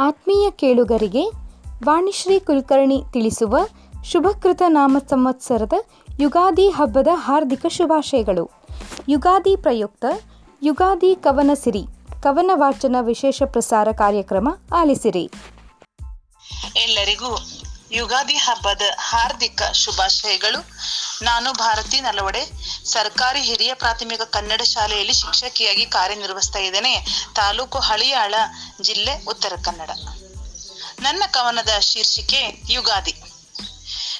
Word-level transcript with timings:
ಆತ್ಮೀಯ 0.00 0.50
ಕೇಳುಗರಿಗೆ 0.50 1.22
ವಾಣಿಶ್ರೀ 1.84 2.38
ಕುಲಕರ್ಣಿ 2.38 3.02
ತಿಳಿಸುವ 3.12 3.56
ಶುಭಕೃತ 4.04 4.62
ನಾಮ 4.68 4.96
ಸಂವತ್ಸರದ 5.10 5.72
ಯುಗಾದಿ 6.20 6.68
ಹಬ್ಬದ 6.68 7.08
ಹಾರ್ದಿಕ 7.12 7.66
ಶುಭಾಶಯಗಳು. 7.66 8.44
ಯುಗಾದಿ 9.08 9.56
ಪ್ರಯುಕ್ತ 9.56 10.04
ಯುಗಾದಿ 10.62 11.14
ಕವನ 11.14 11.50
ಸಿರಿ, 11.54 11.84
ಕವನ 12.22 12.50
ವಾಚನ 12.54 12.96
ವಿಶೇಷ 13.00 13.42
ಪ್ರಸಾರ 13.46 13.88
ಕಾರ್ಯಕ್ರಮ 13.92 14.48
ಆಲಿಸಿರಿ. 14.74 15.24
ಎಲ್ಲರಿಗೂ 16.76 17.30
ಯುಗಾದಿ 17.90 18.34
ಹಬ್ಬದ 18.34 18.82
ಹಾರ್ದಿಕ 18.98 19.62
ಶುಭಾಶಯಗಳು. 19.62 20.70
ನಾನು 21.24 21.52
ಭಾರತಿ 21.52 22.00
ನಲವಡೆ. 22.00 22.46
ಸರ್ಕಾರಿ 22.84 23.42
ಹಿರಿಯ 23.42 23.74
ಪ್ರಾಥಮಿಕ 23.74 24.22
ಕನ್ನಡ 24.22 24.62
ಶಾಲೆಯಲ್ಲಿ 24.62 25.12
ಶಿಕ್ಷಕಿಯಾಗಿ 25.12 25.86
ಕಾರ್ಯನಿರ್ವಹಿಸ್ತಾ 25.86 26.58
ಇದ್ದೇನೆ. 26.58 27.06
ತಾಲೂಕು 27.36 27.78
ಹಳಿಯಾಳ 27.78 28.34
ಜಿಲ್ಲೆ 28.82 29.24
ಉತ್ತರ 29.24 29.52
ಕನ್ನಡ. 29.64 29.90
ನನ್ನ 31.00 31.22
ಕವನದ 31.30 31.78
ಶೀರ್ಷಿಕೆ 31.78 32.62
ಯುಗಾದಿ. 32.68 33.14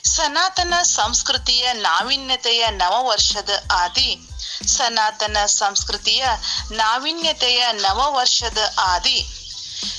ಸನಾತನ 0.05 0.75
ಸಂಸ್ಕೃತಿಯ 0.83 1.73
ನಾವಿನ್ಯತೆಯ 1.73 2.67
ನವ 2.71 3.05
ವರ್ಷದ 3.09 3.51
ಆದಿ. 3.73 4.29
ಸನಾತನ 4.67 5.37
ಸಂಸ್ಕೃತಿಯ 5.47 6.27
ನಾವಿನ್ಯತೆಯ 6.73 7.73
ನವ 7.73 8.07
ವರ್ಷದ 8.11 8.59
ಆದಿ. 8.79 9.27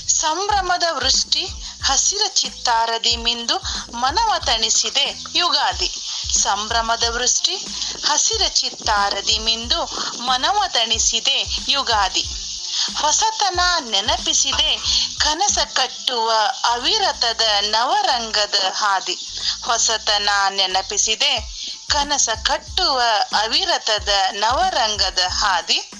ಸಂಭ್ರಮದ 0.07 0.83
ವೃಷ್ಟಿ 0.91 1.47
ಹಸಿರ 1.83 2.21
ಚಿತ್ತಾರದಿ 2.33 3.15
ಮಿಂದು 3.15 3.57
ಮನವ 3.93 4.33
ತಣಿಸಿದೆ 4.45 5.23
ಯುಗಾದಿ. 5.35 5.91
ಸಂಭ್ರಮದ 6.33 7.03
ವೃಷ್ಟಿ, 7.09 7.55
ಹಸಿರ 8.05 8.41
ಚಿತ್ತಾರದಿ 8.47 9.39
ಮಿಂದು 9.39 9.85
ಮನವ 10.21 10.63
ತಣಿಸಿದೆ 10.67 11.37
ಯುಗಾದಿ. 11.67 12.23
ಹೊಸತನ 13.01 13.59
ನೆನಪಿಸಿದೆ 13.89 14.77
ಕನಸ 15.19 15.57
ಕಟ್ಟುವ 15.73 16.31
ಅವಿರತದ 16.63 17.41
ನವರಂಗದ 17.61 18.55
ಹಾದಿ. 18.73 19.17
ಹೊಸತನ 19.63 20.29
ನೆನಪಿಸಿದೆ 20.49 21.33
ಕನಸ 21.89 22.29
ಕಟ್ಟುವ 22.45 23.01
ಅವಿರತದ 23.33 24.09
ನವರಂಗದ 24.31 25.19
ಹಾದಿ. 25.27 25.91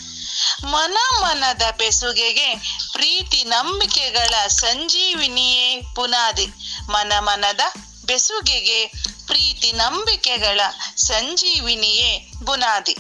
ಮನ 0.64 0.98
ಮನದ 1.22 1.62
ಬೆಸುಗೆಗೆ 1.78 2.56
ಪ್ರೀತಿ 2.92 3.44
ನಂಬಿಕೆಗಳ 3.44 4.48
ಸಂಜೀವಿನಿಯೇ 4.48 5.82
ಪುನಾದಿ. 5.96 6.48
ಮನ 6.90 7.14
ಮನದ 7.20 7.60
ಬೆಸುಗೆಗೆ 8.06 8.86
ಪ್ರೀತಿ 9.28 9.72
ನಂಬಿಕೆಗಳ 9.72 10.59
ಸಂಜೀವಿನಿಯೇ 10.98 12.32
ಬುನಾದಿ. 12.44 12.96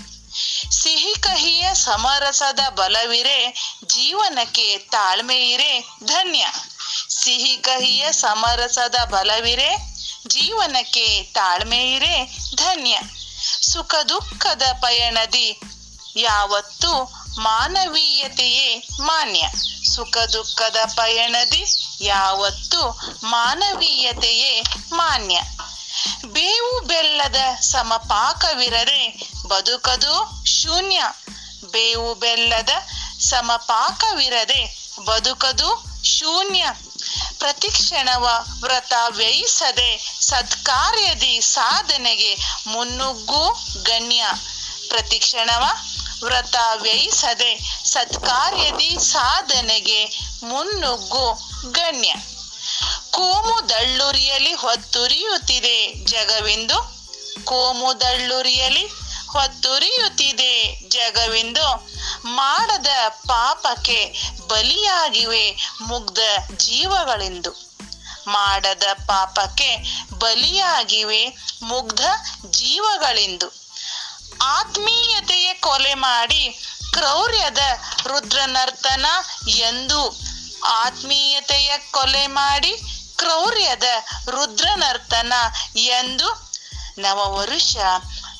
ಸಿಹಿ 0.71 1.15
ಕಹಿಯ 1.21 1.73
ಸಮರಸದ 1.73 2.59
ಬಲವಿರೆ 2.69 3.49
ಜೀವನಕ್ಕೆ 3.85 4.77
ತಾಳ್ಮೆ 4.77 5.49
ಇರೆ 5.49 5.79
ಧನ್ಯ. 6.03 6.45
ಸಿಹಿ 7.09 7.57
ಕಹಿಯ 7.57 8.11
ಸಮರಸದ 8.11 8.95
ಬಲವಿರೆ 9.05 9.77
ಜೀವನಕ್ಕೆ 10.27 11.23
ತಾಳ್ಮೆ 11.23 11.95
ಇರೆ 11.95 12.37
ಧನ್ಯ. 12.55 12.99
ಸುಖ 13.61 13.95
ದುಃಖದ 14.09 14.63
ಪಯಣದಿ 14.81 15.59
ಯಾವತ್ತು 16.15 17.20
ಮಾನವೀಯತೆಯೇ 17.39 18.87
ಮಾನ್ಯ. 18.99 19.47
ಸುಖ 19.95 20.17
ದುಃಖದ 20.17 20.75
ಪಯಣದಿ 20.95 21.63
ಯಾವತ್ತು 22.01 22.99
ಮಾನವೀಯತೆಯೇ 23.23 24.61
ಮಾನ್ಯ. 24.91 25.41
ಬೇವು 26.25 26.87
ಬೆಲ್ಲದ 26.87 27.59
ಸಮಪಾಕವಿರದೆ 27.59 29.31
ಬದುಕದು 29.47 30.45
ಶೂನ್ಯ. 30.45 31.03
ಬೇವು 31.71 32.15
ಬೆಲ್ಲದ 32.15 32.69
ಸಮಪಾಕವಿರದೆ 33.19 34.77
ಬದುಕದು 35.05 35.85
ಶೂನ್ಯ. 36.03 36.65
ಪ್ರತಿಕ್ಷಣವ 37.39 38.45
ವ್ರತ 38.61 38.93
ವ್ಯಯಿಸದೆ 39.09 40.17
ಸತ್ಕಾರ್ಯದಿ 40.21 41.41
ಸಾಧನೆಗೆ 41.41 42.37
ಮುನ್ನುಗ್ಗು 42.67 43.49
ಗಣ್ಯ. 43.83 44.25
ಪ್ರತಿಕ್ಷಣವ 44.89 45.63
ವ್ರತ 46.23 46.55
ವ್ಯಯಿಸದೆ 46.81 47.81
ಸತ್ಕಾರ್ಯದಿ 47.85 48.97
ಸಾಧನೆಗೆ 48.99 50.05
ಮುನ್ನುಗ್ಗು 50.43 51.33
ಗಣ್ಯ. 51.71 52.15
ಕೋಮುದಳ್ಳುರಿಯಲಿ 53.11 54.53
ಹೊತ್ತುರಿಯುತ್ತಿದೆ 54.53 55.93
ಜಗವೆಂದು. 55.93 57.01
ಕೋಮುದಳ್ಳುರಿಯಲಿ 57.45 58.87
ಹೊತ್ತುರಿಯುತ್ತಿದೆ 59.29 60.79
ಜಗವೆಂದು. 60.89 61.89
ಮಾಡದ 62.23 62.87
ಪಾಪಕ್ಕೆ 63.07 64.29
ಬಲಿಯಾಗಿವೆ 64.47 65.57
ಮುಗ್ಧ 65.81 66.19
ಜೀವಗಳೆಂದು. 66.57 67.71
ಮಾಡದ 68.27 68.83
ಪಾಪಕ್ಕೆ 69.07 69.77
ಬಲಿಯಾಗಿವೆ 70.19 71.35
ಮುಗ್ಧ 71.61 72.01
ಜೀವಗಳೆಂದು. 72.51 73.60
ಆತ್ಮೀಯತೆಯ 74.41 75.53
ಕೊಲೆ 75.53 75.93
ಮಾಡಿ 75.93 76.59
ಕ್ರೌರ್ಯದ 76.93 77.57
ರುದ್ರನರ್ತನ 78.07 79.05
ಎಂದು 79.47 80.19
ಆತ್ಮೀಯತೆಯ 80.65 81.77
ಕೊಲೆ 81.91 82.27
ಮಾಡಿ 82.27 82.81
ಕ್ರೌರ್ಯದ 83.15 83.83
ರುದ್ರನರ್ತನ 84.29 85.33
ಎಂದು 85.75 86.51
ನವವರುಷ 86.97 87.77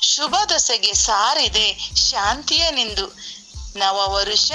ಶುಭ 0.01 0.35
ದೊಸೆಗೆ 0.49 0.93
ಸಾರಿದೆ 0.93 1.91
ಶಾಂತಿಯ 1.95 2.71
ನಿಂದು. 2.71 3.07
ನವವರುಷ 3.75 4.51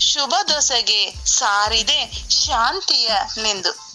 ಶುಭ 0.00 0.34
ದೊಸೆಗೆ 0.48 1.14
ಸಾರಿದೆ 1.26 2.28
ಶಾಂತಿಯ 2.46 3.10
ನಿಂದು. 3.42 3.89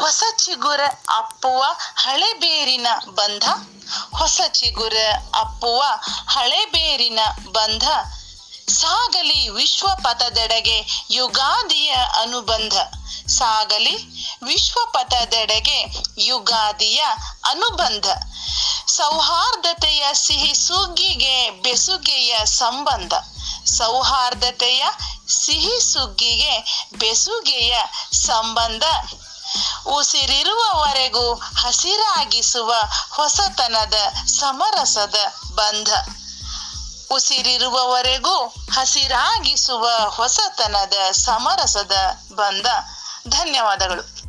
ಹೊಸ 0.00 0.22
ಚಿಗುರ 0.38 0.82
ಅಪ್ಪುವ 1.20 1.62
ಹಳೆ 2.04 2.32
ಬೇರಿನ 2.34 2.88
ಬಂಧ, 3.18 3.44
ಹೊಸ 4.18 4.40
ಚಿಗುರ 4.58 4.96
ಅಪ್ಪುವ 5.34 5.80
ಹಳೆ 6.34 6.64
ಬೇರಿನ 6.64 7.20
ಬಂಧ, 7.46 7.86
ಸಾಗಲಿ 8.68 9.48
ವಿಶ್ವ 9.48 9.88
ಪಥದೆಡೆಗೆ 10.04 10.78
ಯುಗಾದಿಯ 11.10 11.92
ಅನುಬಂಧ, 12.22 12.76
ಸಾಗಲಿ 13.38 13.96
ವಿಶ್ವ 14.42 14.78
ಪಥದೆಡೆಗೆ 14.94 15.78
ಯುಗಾದಿಯ 16.20 17.02
ಅನುಬಂಧ, 17.44 18.06
ಸೌಹಾರ್ದತೆಯ 18.88 20.04
ಸಿಹಿ 20.14 20.54
ಸುಗ್ಗಿಗೆ 20.54 21.36
ಬೆಸುಗೆಯ 21.50 22.34
ಸಂಬಂಧ, 22.44 23.14
ಸೌಹಾರ್ದತೆಯ 23.78 24.84
ಸಿಹಿ 25.42 25.76
ಸುಗ್ಗಿಗೆ 25.92 26.54
ಬೆಸುಗೆಯ 26.98 27.74
ಸಂಬಂಧ 28.26 28.84
ಉಸಿರಿರುವವರೆಗೂ 29.86 31.34
ಹಸಿರಾಗಿಸುವ 31.34 32.74
ಹೊಸತನದ 33.10 33.94
ಸಮರಸದ 34.26 35.14
ಬಂಧ. 35.54 35.88
ಉಸಿರಿರುವವರೆಗೂ 37.10 38.46
ಹಸಿರಾಗಿಸುವ 38.46 39.90
ಹೊಸತನದ 40.08 41.10
ಸಮರಸದ 41.10 41.92
ಬಂಧ. 42.34 42.66
ಧನ್ಯವಾದಗಳು. 43.28 44.26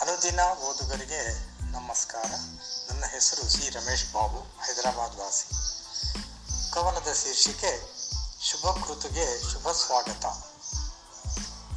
ಅನುದಿನ 0.00 0.40
ಓದುಗರಿಗೆ 0.40 1.46
ನಮಸ್ಕಾರ. 1.72 2.30
ನನ್ನ 2.90 3.04
ಹೆಸರು 3.04 3.50
ಸಿ 3.50 3.70
ರಮೇಶ್ 3.70 4.12
ಬಾಬು, 4.12 4.38
ಹೈದರಾಬಾದ್ 4.38 5.16
ವಾಸಿ. 5.16 5.75
ಕವನದ 6.76 7.12
ಶೀರ್ಷಿಕೆ 7.12 7.90
ಶುಭ 8.42 8.84
ಕೃತುಗೆ 8.84 9.52
ಶುಭ 9.52 9.70
ಸ್ವಾಗತ. 9.70 10.24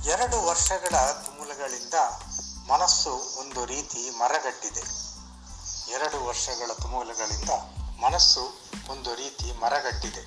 ಎರಡು 0.07 0.45
ವರ್ಷಗಳ 0.45 1.11
ತುಮುಲಗಳಿಂದ 1.11 1.94
ಮನಸ್ಸು 2.69 3.39
ಒಂದು 3.39 3.65
ರೀತಿ 3.65 4.09
ಮರಗಟ್ಟಿದೆ. 4.09 4.83
ಎರಡು 5.91 6.25
ವರ್ಷಗಳ 6.25 6.74
ತುಮುಲಗಳಿಂದ 6.74 7.50
ಮನಸ್ಸು 8.01 8.62
ಒಂದು 8.89 9.15
ರೀತಿ 9.15 9.51
ಮರಗಟ್ಟಿದೆ. 9.51 10.24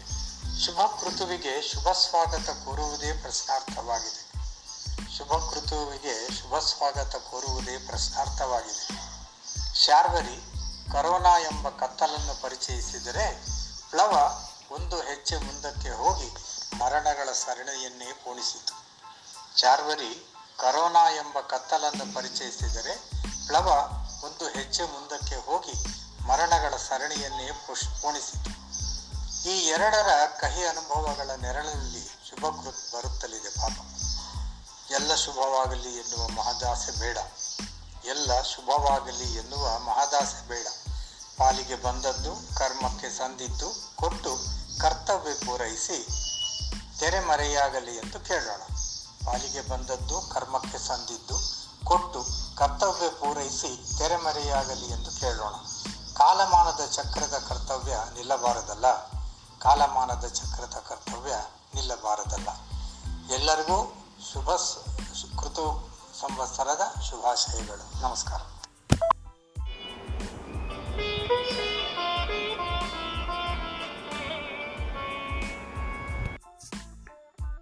ಶುಭ 0.64 0.80
ಕೃತುವಿಗೆ 1.00 1.72
ಶುಭ 1.72 1.88
ಸ್ವಾಗತ 1.92 2.50
ಕೋರುವುದೇ 2.50 3.12
ಪ್ರಶ್ನಾರ್ಥವಾಗಿದೆ. 3.12 4.32
ಶುಭ 5.18 5.28
ಕೃತುವಿಗೆ 5.28 6.40
ಶುಭ 6.40 6.58
ಸ್ವಾಗತ 6.58 7.14
ಕೋರುವುದೇ 7.16 7.78
ಪ್ರಶ್ನಾರ್ಥವಾಗಿದೆ. 7.78 8.88
ಶಾರ್ವರಿ 9.84 10.52
ಕರೋನಾ 10.92 11.38
ಎಂಬ 11.38 11.68
ಕತ್ತಲನ್ನು 11.68 12.42
ಪರಿಚಯಿಸಿದರೆ 12.42 13.46
ಪ್ಲವ 13.90 14.44
ಒಂದು 14.72 15.02
ಹೆಜ್ಜೆ 15.02 15.36
ಮುಂದಕ್ಕೆ 15.36 15.90
ಹೋಗಿ 15.90 16.28
ಮರಣಗಳ 16.78 17.32
ಸರಣಿಯನ್ನೇ 17.32 18.12
ಪೋಣಿಸಿತು 18.12 18.74
ಚಾರ್ವರಿ 19.60 20.34
ಕರೋನಾ 20.58 21.10
ಎಂಬ 21.10 21.40
ಕತ್ತಲನ್ನು 21.40 22.14
ಪರಿಚಯಿಸಿದರೆ 22.14 23.10
ಪ್ಲವ 23.46 23.92
ಒಂದು 24.24 24.48
ಹೆಜ್ಜೆ 24.48 24.82
ಮುಂದಕ್ಕೆ 24.82 25.36
ಹೋಗಿ 25.36 25.72
ಮರಣಗಳ 26.26 26.76
ಸರಣಿಯನ್ನೇ 26.76 27.50
ಪುಷ್ 27.66 28.02
ಪೋಣಿಸಿತು 28.02 28.50
ಈ 29.50 29.58
ಎರಡರ 29.68 30.26
ಕಹಿ 30.40 30.66
ಅನುಭವಗಳ 30.66 31.30
ನೆರಳಲ್ಲಿ 31.30 32.30
ಶುಭ 32.30 32.64
ಕೃತ್ 32.64 32.94
ಬರುತ್ತಲಿದೆ 32.94 33.48
ಪಾಪ. 33.48 33.86
ಎಲ್ಲ 34.90 35.14
ಶುಭವಾಗಲಿ 35.14 35.98
ಎನ್ನುವ 35.98 36.28
ಮಹದಾಸೆ 36.28 37.00
ಬೇಡ. 37.00 37.18
ಎಲ್ಲ 38.04 38.42
ಶುಭವಾಗಲಿ 38.42 39.36
ಎನ್ನುವ 39.36 39.78
ಮಹದಾಸೆ 39.78 40.48
ಬೇಡ. 40.48 40.66
ಪಾಲಿಗೆ 41.38 41.74
ಬಂದದ್ದು, 41.74 42.54
ಕರ್ಮಕ್ಕೆ 42.58 43.18
ಸಂದಿದ್ದು, 43.18 43.96
ಕೊಟ್ಟು 43.96 44.61
ಕರ್ತವ್ಯ 44.82 45.34
ಪೂರೈಸಿ 45.34 46.08
ತೆರೆಮರೆಯಾಗಲಿ 46.98 47.96
ಎಂದು 47.96 48.20
ಕೇಳೋಣ. 48.20 48.60
ಪಾಲಿಗೆ 49.26 49.68
ಬಂದದ್ದು 49.68 50.20
ಕರ್ಮಕ್ಕೆ 50.34 50.78
ಸಂದಿದ್ದು, 50.78 51.36
ಕೊಟ್ಟು 51.84 52.24
ಕರ್ತವ್ಯ 52.56 53.08
ಪೂರೈಸಿ 53.08 53.98
ತೆರೆಮರೆಯಾಗಲಿ 53.98 54.86
ಎಂದು 54.86 55.20
ಕೇಳೋಣ. 55.20 55.54
ಕಾಲಮಾನದ 56.16 56.86
ಚಕ್ರದ 56.86 57.44
ಕರ್ತವ್ಯ 57.48 57.96
ನಿಲ್ಲಬಾರದಲ್ಲ. 58.14 58.92
ಕಾಲಮಾನದ 59.60 60.26
ಚಕ್ರದ 60.28 60.74
ಕರ್ತವ್ಯ 60.88 61.34
ನಿಲ್ಲಬಾರದಲ್ಲ. 61.74 62.48
ಎಲ್ಲರಿಗೂ 63.34 63.78
ಶುಭ 64.32 64.50
ಕೃತು 65.40 65.90
ಸಂವತ್ಸರದ 66.20 67.00
ಶುಭಾಶಯಗಳು. 67.10 68.02
ನಮಸ್ಕಾರ. 68.02 68.40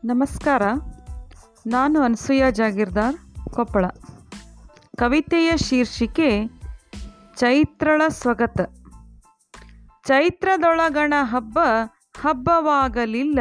ನಮಸ್ಕಾರ. 0.04 0.62
ನಾನು 1.66 2.00
ಅನಸೂಯ 2.00 2.42
ಜಾಗೀರ್ದಾರ್, 2.50 3.16
ಕೊಪ್ಪಳ. 3.50 3.86
ಕವಿತೆಯ 4.96 5.56
ಶೀರ್ಷಿಕೆ, 5.56 6.46
ಚೈತ್ರಳ 7.36 8.02
ಸ್ವಗತ. 8.08 8.60
ಚೈತ್ರದೊಳಗಣ 10.06 11.14
ಹಬ್ಬ 11.20 11.58
ಹಬ್ಬವಾಗಲಿಲ್ಲ, 12.20 13.38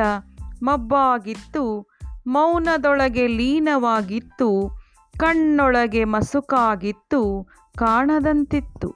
ಮಬ್ಬಾಗಿತ್ತು, 0.63 1.95
ಮೌನದೊಳಗೆ 2.27 3.27
ಲೀನವಾಗಿತ್ತು, 3.27 4.79
ಕಣ್ಣೊಳಗೆ 5.17 6.03
ಮಸುಕಾಗಿತ್ತು, 6.03 7.47
ಕಾಣದಂತಿತ್ತು. 7.77 8.95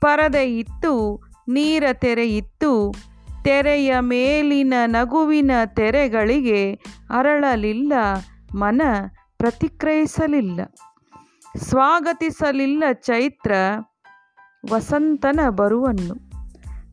ಪರದೆ 0.00 0.58
ಇತ್ತು, 0.58 1.22
ನೀರ 1.48 1.84
ತೆರೆ 1.92 2.36
ಇತ್ತು 2.36 2.94
ತೆರೆಯ 3.44 3.94
ಮೇಲಿನ 4.00 4.74
ನಗುವಿನ 4.86 5.50
ತೆರೆಗಳಿಗೆ 5.66 6.72
ಅರಳಲಿಲ್ಲ, 7.10 7.92
ಮನ 8.54 8.82
ಪ್ರತಿಕ್ರಿಯಿಸಲಿಲ್ಲ. 9.38 10.60
ಸ್ವಾಗತಿಸಲಿಲ್ಲ 11.56 12.84
ಚೈತ್ರ 12.92 13.52
ವಸಂತನ 14.72 15.40
ಬರುವನ್ನು. 15.48 16.14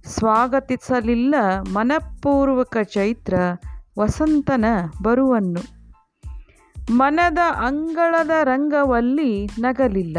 ಸ್ವಾಗತಿಸಲಿಲ್ಲ 0.10 1.36
ಮನಪೂರ್ವಕ 1.70 2.78
ಚೈತ್ರ 2.84 3.34
ವಸಂತನ 4.00 4.66
ಬರುವನ್ನು. 5.04 5.62
ಮನದ 6.92 7.38
ಅಂಗಳದ 7.56 8.32
ರಂಗವಲ್ಲಿ 8.44 9.46
ನಗಲಿಲ್ಲ. 9.60 10.18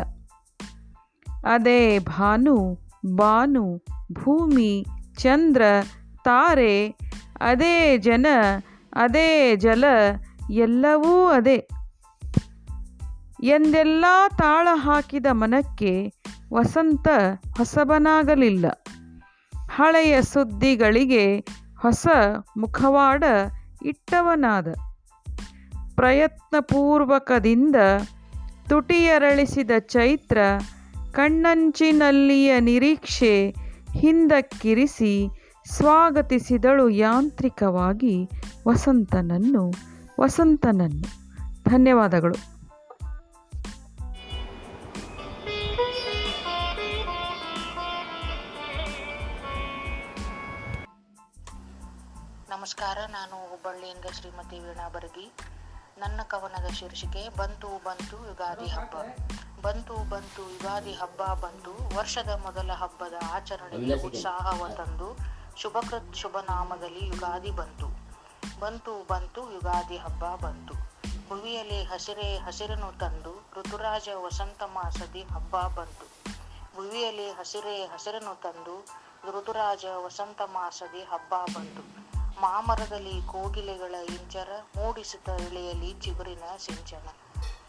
ಅದೇ 1.44 1.98
ಭಾನು, 1.98 2.78
ಬಾನು, 3.16 3.84
ಭೂಮಿ, 4.12 4.86
ಚಂದ್ರ 5.18 5.62
ತಾರೆ, 6.24 6.88
ಅದೇ 7.40 7.98
ಜನ, 7.98 8.26
ಅದೇ 8.92 9.56
ಜಲ, 9.56 9.84
ಎಲ್ಲವೂ 10.50 11.26
ಅದೇ. 11.26 11.68
ಎಂದೆಲ್ಲ 13.42 14.04
ತಾಳ 14.38 14.68
ಹಾಕಿದ 14.72 15.26
ಮನಕ್ಕೆ 15.30 16.12
ವಸಂತ 16.52 17.08
ಹೊಸಬನಾಗಲಿಲ್ಲ. 17.56 18.66
ಹಳೆಯ 19.70 20.22
ಸುದ್ದಿಗಳಿಗೆ 20.22 21.40
ಹೊಸ 21.80 22.06
ಮುಖವಾಡ 22.56 23.24
ಇಟ್ಟವನಾದ. 23.82 24.68
ಪ್ರಯತ್ನಪೂರ್ವಕದಿಂದ 25.96 27.76
ತುಟಿಯರಳಿಸಿದ 28.68 29.70
ಚೈತ್ರ 29.78 30.38
ಕಣ್ಣಂಚಿನಲ್ಲಿಯ 31.12 32.60
ನಿರೀಕ್ಷೆ 32.60 33.54
ಹಿಂದಕ್ಕಿರಿಸಿ 33.94 35.41
ಸ್ವಾಗತಿಸಿದಳು 35.66 36.88
ಯಾಂತ್ರಿಕವಾಗಿ 36.88 38.28
ವಸಂತನನ್ನು 38.68 39.72
ವಸಂತನನ್ನು. 40.20 41.08
ಧನ್ಯವಾದಗಳು. 41.70 42.34
ನಮಸ್ಕಾರ 52.50 52.98
ನಾನು 53.08 53.50
ಹುಬ್ಬಳ್ಳಿಯಿಂದ 53.50 54.04
ಶ್ರೀಮತಿ 54.12 54.58
ವೀಣಾ 54.58 54.88
ಬರಗಿ. 54.88 55.32
ನನ್ನ 55.98 56.20
ಕವನದ 56.28 56.66
ಶೀರ್ಷಿಕೆ 56.66 57.36
ಬಂತು 57.38 57.84
ಬಂತು 57.84 58.28
ಯುಗಾದಿ 58.28 58.70
ಹಬ್ಬ. 58.70 58.96
ಬಂತು 59.62 60.08
ಬಂತು 60.10 60.52
ಯುಗಾದಿ 60.52 60.92
ಹಬ್ಬ 60.92 61.34
ಬಂತು 61.34 61.98
ವರ್ಷದ 61.98 62.28
ಮೊದಲ 62.28 62.70
ಹಬ್ಬದ 62.72 63.14
ಆಚರಣೆಗೆ 63.30 64.06
ಉತ್ಸಾಹವ 64.06 64.68
ತಂದು 64.68 65.41
ಶುಭಕೃತ್ 65.56 66.14
ಶುಭ 66.14 66.36
ನಾಮದಲ್ಲಿ 66.48 67.06
ಯುಗಾದಿ 67.06 67.50
ಬಂತು. 67.50 68.02
ಬಂತು 68.60 69.06
ಬಂತು, 69.06 69.52
ಯುಗಾದಿ 69.52 69.96
ಹಬ್ಬ 69.96 70.46
ಬಂತು. 70.46 70.74
ಭುವಿಯಲ್ಲಿ 71.28 71.84
ಹಸಿರೇ, 71.84 72.38
ಹಸಿರನ್ನು 72.38 72.98
ತಂದು 72.98 73.46
ಋತುರಾಜ 73.56 74.08
ವಸಂತ 74.08 74.62
ಮಾಸದಿ 74.62 75.22
ಹಬ್ಬ 75.22 75.60
ಬಂತು. 75.60 76.30
ಭುವಿಯಲ್ಲಿ 76.74 77.30
ಹಸಿರೇ, 77.30 77.86
ಹಸಿರನ್ನು 77.86 78.40
ತಂದು 78.40 78.86
ಋತುರಾಜ 79.28 79.84
ವಸಂತ 79.84 80.42
ಮಾಸದಿ 80.42 81.00
ಹಬ್ಬ 81.00 81.34
ಬಂತು. 81.58 82.02
ಮಾಮರದಲ್ಲಿ 82.40 83.22
ಕೋಗಿಲೆಗಳ 83.22 83.94
ಇಂಚರ 83.94 84.48
ಮೂಡಿಸುತ್ತ 84.76 85.28
ಎಳೆಯಲಿ 85.28 85.92
ಚಿಗುರಿನ 86.00 86.42
ಸಿಂಚನ. 86.58 87.08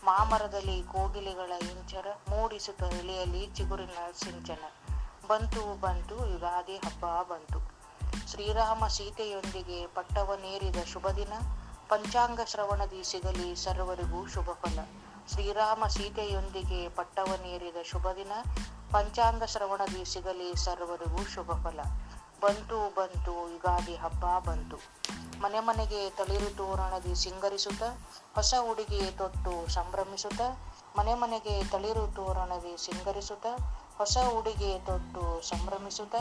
ಮಾಮರದಲ್ಲಿ 0.03 0.83
ಕೋಗಿಲೆಗಳ 0.83 1.51
ಇಂಚರ 1.61 2.07
ಮೂಡಿಸುತ್ತ 2.29 2.83
ಎಳೆಯಲಿ 2.83 3.45
ಚಿಗುರಿನ 3.45 4.11
ಸಿಂಚನ. 4.15 4.71
ಬಂತು 5.27 5.79
ಬಂತು, 5.79 6.27
ಯುಗಾದಿ 6.27 6.77
ಹಬ್ಬ 6.77 7.33
ಬಂತು. 7.33 7.72
ಶ್ರೀರಾಮ 8.33 8.87
ಸೀತೆಯೊಂದಿಗೆ 8.87 9.87
ಪಟ್ಟವನೇರಿದ 9.87 10.75
ಶುಭ 10.83 11.07
ದಿನ. 11.09 11.33
ಪಂಚಾಂಗ 11.89 12.39
ಶ್ರವಣದಿ 12.45 13.03
ಸಿಗಲಿ 13.03 13.55
ಸರ್ವರಿಗೂ 13.55 14.27
ಶುಭ 14.27 14.49
ಫಲ. 14.49 14.79
ಶ್ರೀರಾಮ 15.31 15.87
ಸೀತೆಯೊಂದಿಗೆ 15.87 16.89
ಪಟ್ಟವನೇರಿದ 16.89 17.75
ಶುಭ 17.85 18.07
ದಿನ. 18.15 18.31
ಪಂಚಾಂಗ 18.91 19.43
ಶ್ರವಣದಿ 19.43 20.05
ಸಿಗಲಿ 20.05 20.55
ಸರ್ವರಿಗೂ 20.55 21.23
ಶುಭ 21.23 21.51
ಫಲ. 21.51 21.79
ಬಂತು 22.41 22.95
ಬಂತು 22.95 23.51
ಯುಗಾದಿ 23.51 23.95
ಹಬ್ಬ 23.95 24.49
ಬಂತು. 24.49 24.77
ಮನೆ 25.41 25.59
ಮನೆಗೆ 25.59 26.09
ತಳಿರು 26.09 26.57
ತೋರಣದಿ 26.57 27.15
ಸಿಂಗರಿಸುತ್ತ 27.15 27.83
ಹೊಸ 28.35 28.53
ಉಡುಗೆ 28.71 29.11
ತೊಟ್ಟು 29.11 29.69
ಸಂಭ್ರಮಿಸುತ್ತ 29.69 30.41
ಮನೆ 30.99 31.13
ಮನೆಗೆ 31.13 31.63
ತಳಿರು 31.63 32.07
ತೋರಣದಿ 32.07 32.85
ಸಿಂಗರಿಸುತ್ತ 32.85 33.45
ಹೊಸ 33.97 34.17
ಉಡುಗೆ 34.39 34.79
ತೊಟ್ಟು 34.79 35.49
ಸಂಭ್ರಮಿಸುತ್ತ, 35.49 36.15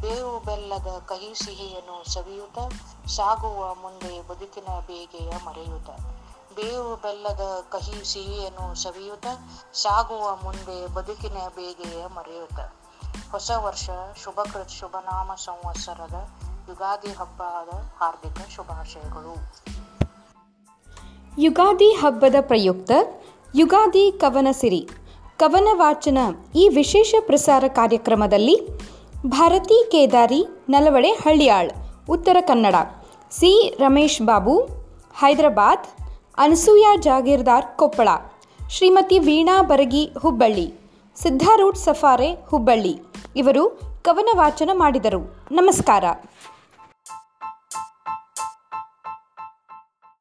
ಬೇವು 0.00 0.40
ಬೆಲ್ಲದ 0.40 1.02
ಕಹಿ 1.06 1.44
ಸಿಹಿಯನ್ನು 1.44 2.12
ಸವಿಯುತ್ತ, 2.12 2.58
ಸಾಗುವ 3.08 3.74
ಮುಂದೆ 3.74 4.28
ಬದುಕಿನ 4.28 4.68
ಬೇಗೆಯ 4.86 5.30
ಮರೆಯುತ್ತ. 5.46 5.90
ಬೇವು 6.56 6.96
ಬೆಲ್ಲದ 6.96 7.40
ಕಹಿ 7.68 8.12
ಸಿಹಿಯನ್ನು 8.12 8.74
ಸವಿಯುತ್ತ, 8.74 9.26
ಸಾಗುವ 9.72 10.36
ಮುಂದೆ 10.44 10.86
ಬದುಕಿನ 10.86 11.38
ಬೇಗೆಯ 11.56 12.06
ಮರೆಯುತ್ತ. 12.06 12.60
ಹೊಸ 13.32 13.50
ವರ್ಷ 13.56 13.90
ಶುಭಕೃತ್ 14.24 14.70
ಶುಭನಾಮ 14.70 15.34
ಸಂವತ್ಸರದ 15.34 16.28
ಯುಗಾದಿ 16.68 17.12
ಹಬ್ಬದ 17.12 17.74
ಹಾರ್ದಿಕ 17.98 18.48
ಶುಭಾಶಯಗಳು. 18.48 19.34
ಯುಗಾದಿ 21.42 21.92
ಹಬ್ಬದ 21.92 22.34
ಪ್ರಯುಕ್ತ, 22.40 22.90
ಯುಗಾದಿ 23.54 24.12
ಕವನ 24.12 24.48
ಸಿರಿ 24.50 24.88
ಕವನ 25.40 25.68
ವಾಚನ 25.72 26.18
ಈ 26.54 26.68
ವಿಶೇಷ 26.68 27.14
ಪ್ರಸಾರ 27.20 27.64
ಕಾರ್ಯಕ್ರಮದಲ್ಲಿ 27.68 28.56
ಭಾರತಿ 29.26 29.76
ಕೇದಾರಿ 29.90 30.40
ನಲವಡೆ 30.68 31.10
ಹಳ್ಳಿಯಾಳ್, 31.22 31.70
ಉತ್ತರ 32.10 32.36
ಕನ್ನಡ, 32.40 32.74
ಸಿ 33.30 33.76
ರಮೇಶ್ 33.78 34.22
ಬಾಬು, 34.22 34.56
ಹೈದರಾಬಾದ್, 35.20 35.86
ಅನಸೂಯ 36.38 36.86
ಜಾಗೀರ್ದಾರ್ 37.00 37.66
ಕೊಪ್ಪಳ, 37.76 38.08
ಶ್ರೀಮತಿ 38.70 39.18
ವೀಣಾ 39.18 39.62
ಬರಗಿ 39.62 40.04
ಹುಬ್ಬಳ್ಳಿ, 40.18 40.66
ಸಿದ್ಧಾರೂಢ್ 41.16 41.76
ಸಫಾರೆ 41.76 42.30
ಹುಬ್ಬಳ್ಳಿ 42.48 42.94
ಇವರು 43.36 43.64
ಕವನ 44.04 44.28
ವಾಚನ 44.36 44.70
ಮಾಡಿದರು. 44.74 45.22
ನಮಸ್ಕಾರ. 45.52 46.04